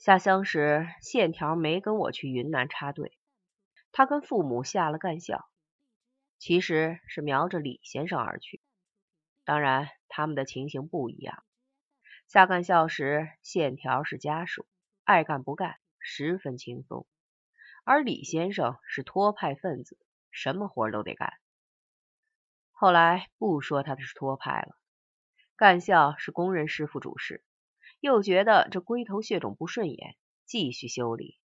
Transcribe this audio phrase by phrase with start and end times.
[0.00, 3.18] 下乡时，线条没跟我去云南插队，
[3.92, 5.50] 他跟父母下了干校，
[6.38, 8.62] 其实是瞄着李先生而去。
[9.44, 11.44] 当然，他们的情形不一样。
[12.28, 14.66] 下干校时，线条是家属，
[15.04, 17.04] 爱干不干，十分轻松；
[17.84, 19.98] 而李先生是托派分子，
[20.30, 21.34] 什么活都得干。
[22.70, 24.78] 后来不说他的是托派了，
[25.56, 27.44] 干校是工人师傅主事，
[28.00, 31.38] 又觉得这龟头血种不顺眼，继续修理。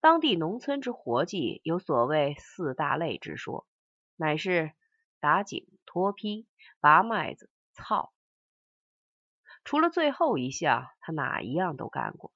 [0.00, 3.66] 当地农村之活计有所谓四大类之说，
[4.16, 4.72] 乃是
[5.20, 6.46] 打井、脱坯、
[6.80, 8.12] 拔麦子、操。
[9.64, 12.32] 除了最后一项，他哪一样都干过。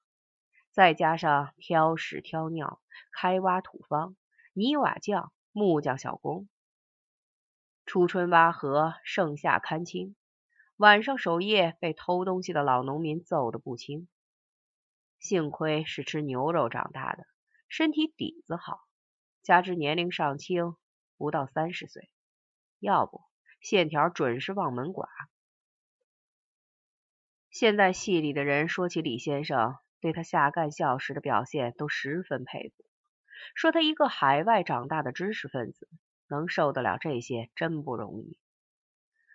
[0.73, 2.81] 再加上挑屎挑尿、
[3.13, 4.17] 开挖土方、
[4.53, 6.49] 泥瓦匠、木匠小工，
[7.87, 10.15] 初春挖河，盛夏看青，
[10.81, 14.09] 晚上守夜被偷东西的老农民揍得不轻。
[15.19, 17.27] 幸亏是吃牛肉长大的，
[17.69, 18.81] 身体底子好，
[19.43, 20.77] 加之年龄尚轻，
[21.19, 22.09] 不到三十岁，
[22.79, 23.21] 要不
[23.61, 25.07] 线条准是望门寡。
[27.51, 32.85] 现在戏里的人说起李先生，对他下干校时的表现都十分佩服，
[33.55, 35.91] 说他一个海外长大的知识分子，
[36.27, 38.39] 能受得了这些真不容易。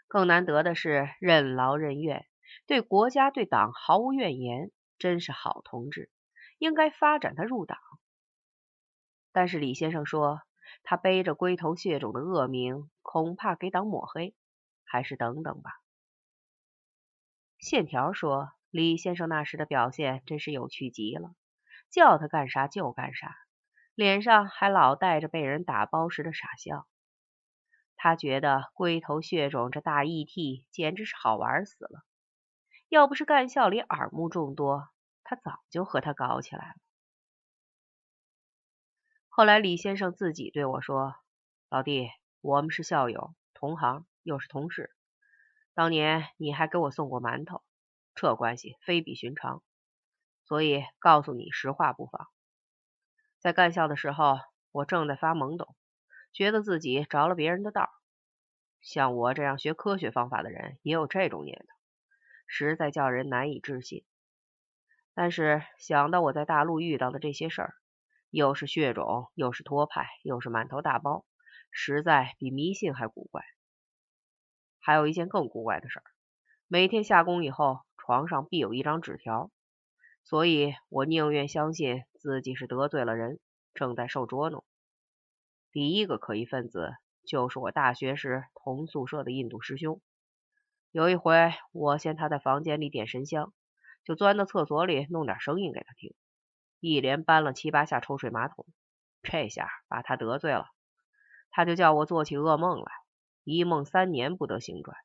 [0.07, 2.25] 更难得的是任劳任怨，
[2.67, 6.09] 对国家对党毫无怨言，真是好同志，
[6.57, 7.77] 应该发展他入党。
[9.31, 10.41] 但是李先生说，
[10.83, 14.35] 他背着龟头血种的恶名，恐怕给党抹黑，
[14.85, 15.71] 还是等等吧。
[17.57, 21.35] 线条说：“李先生那时的表现真是有趣极了，
[21.89, 23.35] 叫他干啥就干啥，
[23.95, 26.87] 脸上还老带着被人打包时的傻笑。
[27.95, 32.05] 他觉得龟头血肿这大 ET 简直是好玩死了。
[32.89, 34.89] 要不是干校里耳目众多，
[35.23, 36.75] 他早就和他搞起来了。
[39.27, 41.15] 后来李先生自己对我说
[41.69, 42.09] ：‘老弟，
[42.41, 44.91] 我们是校友、同行，又是同事。’”
[45.73, 47.61] 当年你还给我送过馒头，
[48.13, 49.61] 这关系非比寻常，
[50.45, 52.29] 所以告诉你实话不妨。
[53.39, 54.39] 在干校的时候，
[54.71, 55.75] 我正在发懵懂，
[56.35, 57.89] 觉得自己着了别人的道。
[58.81, 61.73] 像我这样学科学方法的人也有这种念头，
[62.45, 64.03] 实在叫人难以置信。
[65.13, 67.75] 但是想到我在大陆遇到的这些事儿，
[68.31, 71.25] 又是血肿，又是托派，又是满头大包，
[71.71, 73.45] 实在比迷信还古怪。
[74.81, 76.03] 还有一件更古怪的事儿，
[76.67, 79.51] 每天下工以后，床上必有一张纸条，
[80.25, 83.39] 所以我宁愿相信自己是得罪了人，
[83.73, 84.65] 正在受捉弄。
[85.75, 86.93] 第一个可疑分子
[87.25, 90.01] 就是我大学时同宿舍的印度师兄。
[90.89, 93.51] 有一回，我嫌他在房间里点神香，
[94.05, 96.15] 就钻到厕所里弄点声音给他听，
[96.79, 98.65] 一连搬了七八下抽水马桶，
[99.21, 100.69] 这下把他得罪了，
[101.51, 102.85] 他就叫我做起噩梦来。
[103.43, 104.95] 一梦三年不得醒转。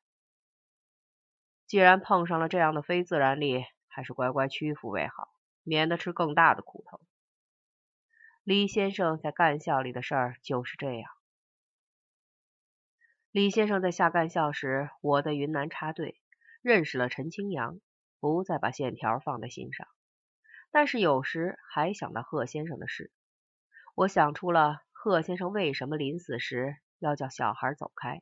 [1.67, 5.27] 既然碰上了这样的非自然力，还是乖乖屈服为好，
[5.63, 7.01] 免得吃更大的苦头。
[8.51, 11.09] 李先生在干校里的事儿就是这样。
[13.31, 16.19] 李先生在下干校时，我在云南插队，
[16.61, 17.79] 认识了陈清扬，
[18.19, 19.87] 不再把线条放在心上。
[20.69, 23.13] 但是有时还想到贺先生的事，
[23.95, 28.21] 我想出了贺先生为什么临死时要叫小孩走开。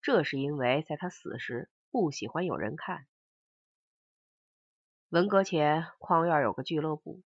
[0.00, 3.06] 这是因为在他死时不喜欢有人看。
[5.10, 7.20] 文革前，矿院有个俱乐部，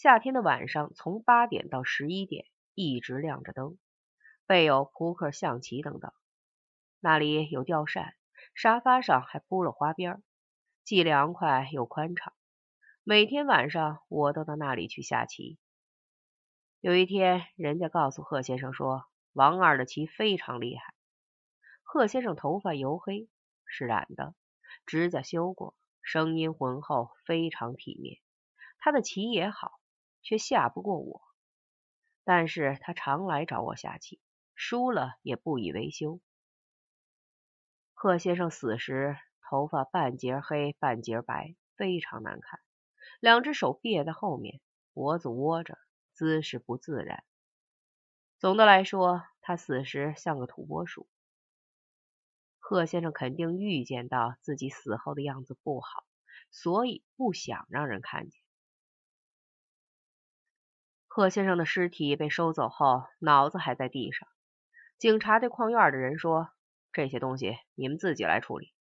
[0.00, 3.78] 夏天的晚上从八点到十一点一直亮着灯，
[4.46, 6.12] 备有扑克、象棋等等。
[7.00, 8.14] 那里有吊扇，
[8.54, 10.22] 沙发上还铺了花边，
[10.84, 12.32] 既凉快又宽敞。
[13.02, 15.58] 每天晚上我都到那里去下棋。
[16.78, 20.94] 有一天，人家告诉贺先生说，王二的棋非常厉害。
[21.82, 23.28] 贺先生头发黝黑，
[23.66, 24.36] 是染的，
[24.86, 28.20] 指甲修过，声音浑厚，非常体面。
[28.78, 29.80] 他的棋也好，
[30.22, 31.22] 却下不过我。
[32.24, 34.20] 但是他常来找我下棋，
[34.54, 36.20] 输了也不以为羞。
[37.94, 42.60] 贺先生死时，头发半截黑，半截白，非常难看，
[43.18, 44.60] 两只手别在后面，
[44.92, 45.78] 脖子窝着，
[46.12, 47.24] 姿势不自然。
[48.38, 51.08] 总的来说，他死时像个土拨鼠。
[52.58, 56.04] 贺先生肯定预见到自己死后的样子不好，
[56.50, 58.40] 所以不想让人看见。
[61.18, 64.28] 贺先生的尸体被收走后，脑子还在地上。
[64.98, 66.50] 警察对矿院的人说
[66.94, 68.72] ：“这些东西你们自己来处理。”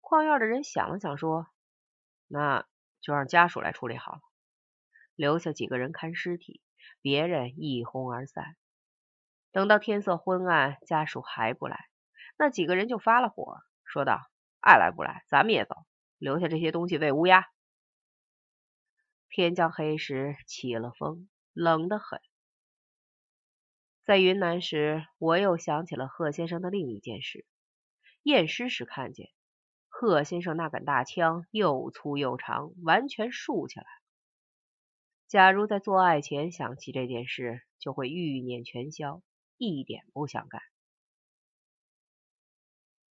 [0.00, 1.48] 矿院的人想了想说
[2.30, 2.68] ：“那
[3.00, 4.20] 就让家属来处理好了，
[5.16, 6.62] 留下几个人看尸体，
[7.00, 8.54] 别人一哄而散。
[9.50, 11.88] 等到天色昏暗，家属还不来，
[12.38, 14.20] 那几个人就发了火，说道
[14.62, 15.74] ：“爱来不来，咱们也走，
[16.16, 17.48] 留下这些东西喂乌鸦。”
[19.28, 22.20] 天将黑时起了风，冷得很。
[24.04, 27.46] 在云南时，我又想起了贺先生的另一件事。
[28.22, 29.30] 验尸时看见
[29.88, 33.86] 贺先生那杆大枪又粗又长，完全竖起来。
[35.28, 39.22] 假如在做爱前想起这件事，就会欲念全消。
[39.56, 40.60] 一点不想干。